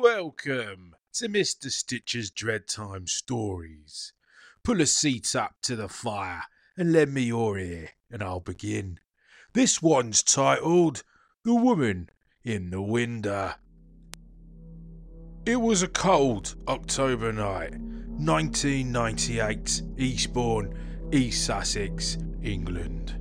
[0.00, 1.72] Welcome to Mr.
[1.72, 4.12] Stitcher's Dread Time Stories.
[4.62, 6.44] Pull a seat up to the fire
[6.76, 9.00] and lend me your ear, and I'll begin.
[9.54, 11.02] This one's titled
[11.44, 12.10] The Woman
[12.44, 13.54] in the Window.
[15.44, 20.78] It was a cold October night, 1998, Eastbourne,
[21.10, 23.20] East Sussex, England.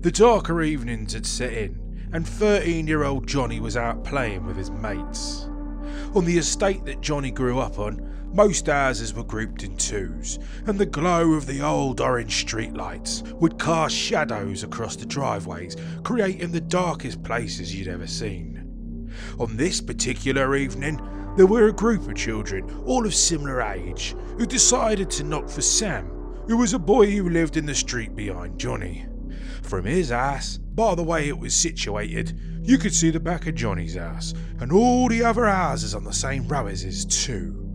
[0.00, 4.58] The darker evenings had set in, and 13 year old Johnny was out playing with
[4.58, 5.48] his mates.
[6.14, 10.78] On the estate that Johnny grew up on, most houses were grouped in twos, and
[10.78, 16.60] the glow of the old orange streetlights would cast shadows across the driveways, creating the
[16.60, 19.10] darkest places you'd ever seen.
[19.38, 21.00] On this particular evening,
[21.36, 25.62] there were a group of children, all of similar age, who decided to knock for
[25.62, 26.06] Sam,
[26.46, 29.06] who was a boy who lived in the street behind Johnny.
[29.62, 33.54] From his house, by the way it was situated, you could see the back of
[33.54, 37.66] Johnny's house, and all the other houses on the same row as his too.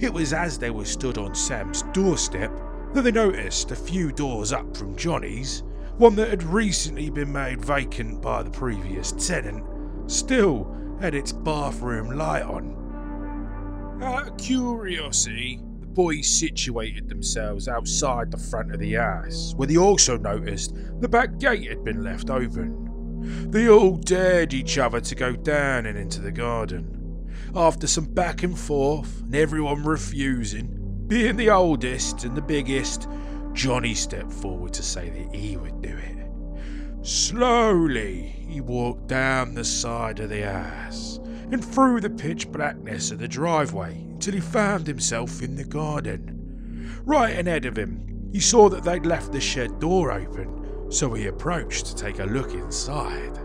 [0.00, 2.50] It was as they were stood on Sam's doorstep
[2.92, 5.62] that they noticed a few doors up from Johnny's,
[5.96, 9.64] one that had recently been made vacant by the previous tenant,
[10.10, 14.00] still had its bathroom light on.
[14.02, 19.76] Out of curiosity, the boys situated themselves outside the front of the house, where they
[19.76, 22.81] also noticed the back gate had been left open.
[23.22, 27.30] They all dared each other to go down and into the garden.
[27.54, 33.08] After some back and forth, and everyone refusing, being the oldest and the biggest,
[33.52, 37.06] Johnny stepped forward to say that he would do it.
[37.06, 41.18] Slowly, he walked down the side of the house
[41.50, 47.02] and through the pitch blackness of the driveway until he found himself in the garden.
[47.04, 50.61] Right ahead of him, he saw that they'd left the shed door open,
[50.92, 53.38] so he approached to take a look inside.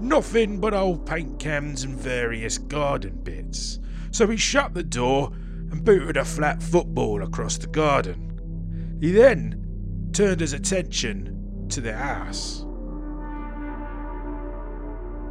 [0.00, 3.78] Nothing but old paint cans and various garden bits,
[4.10, 5.30] so he shut the door
[5.70, 8.98] and booted a flat football across the garden.
[9.00, 12.66] He then turned his attention to the house.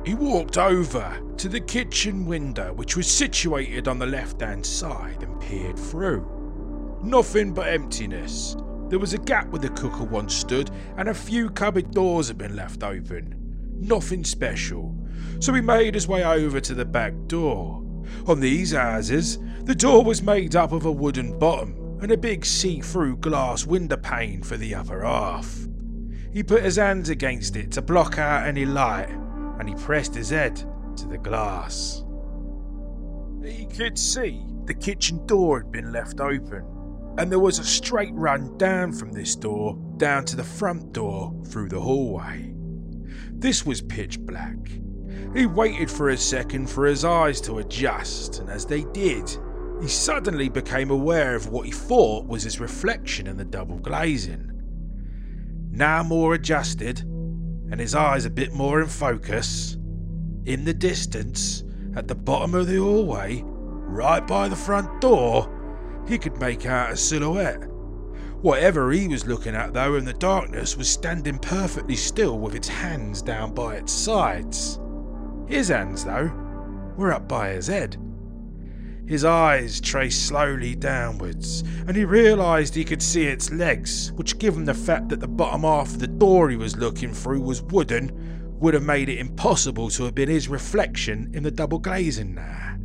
[0.06, 5.24] He walked over to the kitchen window, which was situated on the left hand side,
[5.24, 7.00] and peered through.
[7.04, 8.56] Nothing but emptiness.
[8.94, 12.38] There was a gap where the cooker once stood, and a few cupboard doors had
[12.38, 13.34] been left open.
[13.80, 14.96] Nothing special.
[15.40, 17.84] So he made his way over to the back door.
[18.28, 22.46] On these houses, the door was made up of a wooden bottom and a big
[22.46, 25.52] see through glass window pane for the upper half.
[26.32, 30.30] He put his hands against it to block out any light and he pressed his
[30.30, 30.58] head
[30.98, 32.04] to the glass.
[33.44, 36.64] He could see the kitchen door had been left open,
[37.18, 41.34] and there was a straight run down from this door down to the front door
[41.48, 42.54] through the hallway.
[43.32, 44.58] This was pitch black.
[45.36, 49.38] He waited for a second for his eyes to adjust, and as they did,
[49.82, 54.50] he suddenly became aware of what he thought was his reflection in the double glazing.
[55.72, 59.76] Now more adjusted, and his eyes a bit more in focus,
[60.46, 61.64] in the distance,
[61.96, 65.50] at the bottom of the hallway, right by the front door,
[66.08, 67.64] he could make out a silhouette.
[68.42, 72.68] Whatever he was looking at, though, in the darkness, was standing perfectly still with its
[72.68, 74.80] hands down by its sides.
[75.48, 76.32] His hands, though,
[76.98, 77.98] were up by his head.
[79.06, 84.66] His eyes traced slowly downwards, and he realised he could see its legs, which, given
[84.66, 88.58] the fact that the bottom half of the door he was looking through was wooden,
[88.60, 92.80] would have made it impossible to have been his reflection in the double glazing there.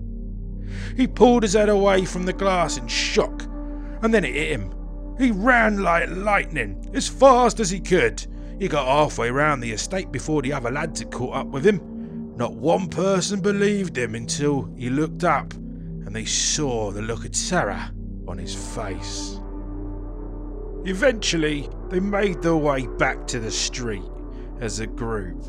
[0.97, 3.43] He pulled his head away from the glass in shock,
[4.03, 4.75] and then it hit him.
[5.19, 8.25] He ran like lightning, as fast as he could.
[8.59, 12.35] He got halfway round the estate before the other lads had caught up with him.
[12.37, 17.33] Not one person believed him until he looked up and they saw the look of
[17.33, 17.91] terror
[18.27, 19.39] on his face.
[20.85, 24.03] Eventually, they made their way back to the street
[24.61, 25.45] as a group,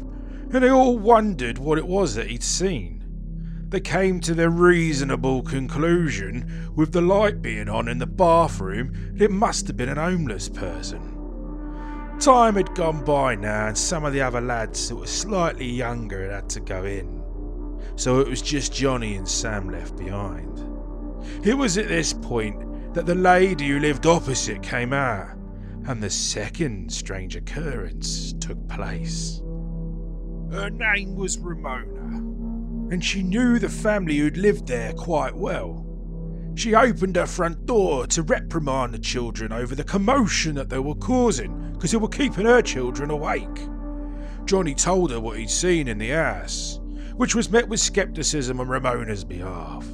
[0.52, 2.99] and they all wondered what it was that he'd seen.
[3.70, 9.26] They came to their reasonable conclusion, with the light being on in the bathroom, that
[9.26, 11.16] it must have been an homeless person.
[12.20, 16.24] Time had gone by now, and some of the other lads that were slightly younger
[16.24, 17.24] had had to go in,
[17.96, 20.66] so it was just Johnny and Sam left behind.
[21.46, 25.38] It was at this point that the lady who lived opposite came out,
[25.86, 29.42] and the second strange occurrence took place.
[30.52, 32.29] Her name was Ramona,
[32.92, 35.86] and she knew the family who'd lived there quite well.
[36.56, 40.96] She opened her front door to reprimand the children over the commotion that they were
[40.96, 43.68] causing because they were keeping her children awake.
[44.46, 46.80] Johnny told her what he'd seen in the house,
[47.16, 49.88] which was met with skepticism on Ramona's behalf.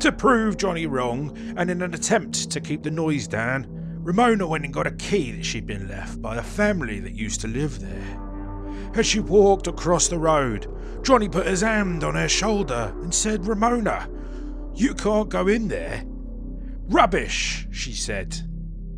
[0.00, 3.66] To prove Johnny wrong, and in an attempt to keep the noise down,
[4.00, 7.40] Ramona went and got a key that she'd been left by a family that used
[7.42, 8.27] to live there.
[8.94, 10.66] As she walked across the road,
[11.02, 14.08] Johnny put his hand on her shoulder and said, Ramona,
[14.74, 16.04] you can't go in there.
[16.88, 18.36] Rubbish, she said.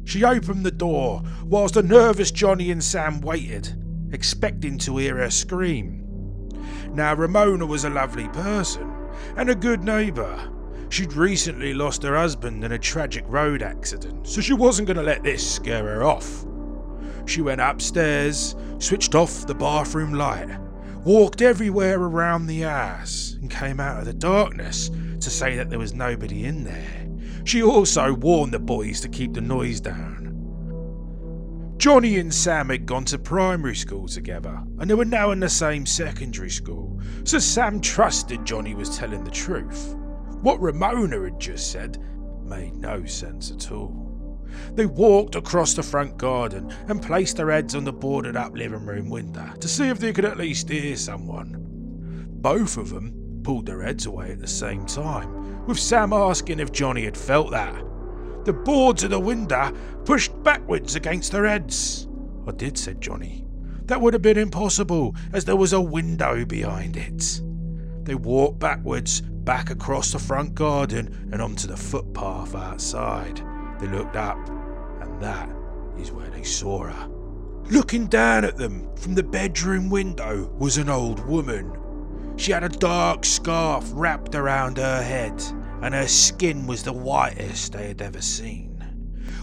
[0.04, 3.76] She opened the door whilst the nervous Johnny and Sam waited,
[4.12, 6.48] expecting to hear her scream.
[6.92, 8.92] Now, Ramona was a lovely person
[9.36, 10.50] and a good neighbour.
[10.88, 15.02] She'd recently lost her husband in a tragic road accident, so she wasn't going to
[15.02, 16.44] let this scare her off.
[17.30, 20.48] She went upstairs, switched off the bathroom light,
[21.04, 25.78] walked everywhere around the house, and came out of the darkness to say that there
[25.78, 27.06] was nobody in there.
[27.44, 30.26] She also warned the boys to keep the noise down.
[31.76, 35.48] Johnny and Sam had gone to primary school together, and they were now in the
[35.48, 39.94] same secondary school, so Sam trusted Johnny was telling the truth.
[40.42, 41.96] What Ramona had just said
[42.42, 44.09] made no sense at all.
[44.74, 48.86] They walked across the front garden and placed their heads on the boarded up living
[48.86, 51.56] room window to see if they could at least hear someone.
[52.40, 56.72] Both of them pulled their heads away at the same time, with Sam asking if
[56.72, 57.84] Johnny had felt that.
[58.44, 59.72] The boards of the window
[60.04, 62.08] pushed backwards against their heads.
[62.46, 63.46] I did, said Johnny.
[63.84, 67.40] That would have been impossible, as there was a window behind it.
[68.04, 73.42] They walked backwards, back across the front garden and onto the footpath outside.
[73.80, 74.38] They looked up,
[75.00, 75.48] and that
[75.98, 77.08] is where they saw her.
[77.70, 81.80] Looking down at them from the bedroom window was an old woman
[82.40, 85.42] she had a dark scarf wrapped around her head,
[85.82, 88.70] and her skin was the whitest they had ever seen.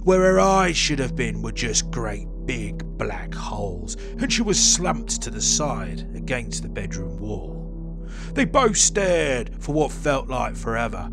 [0.04, 4.60] Where her eyes should have been were just great big black holes, and she was
[4.60, 8.04] slumped to the side against the bedroom wall.
[8.34, 11.12] They both stared for what felt like forever,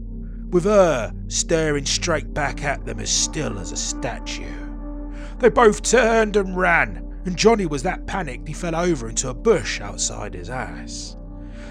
[0.54, 4.44] with her staring straight back at them as still as a statue.
[5.40, 9.34] They both turned and ran, and Johnny was that panicked he fell over into a
[9.34, 11.16] bush outside his house.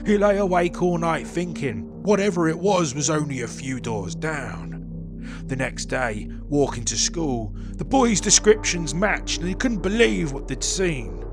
[0.06, 5.41] He lay awake all night thinking whatever it was was only a few doors down.
[5.47, 10.50] The next day, walking to school, the boys' descriptions matched and he couldn't believe what
[10.50, 11.24] they'd seen.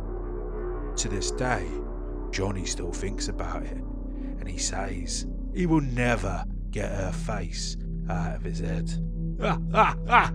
[0.99, 1.67] To this day,
[2.31, 3.83] Johnny still thinks about it
[4.39, 7.77] and he says he will never get her face
[8.09, 8.91] out of his head.
[9.43, 10.33] Ah, ah, ah,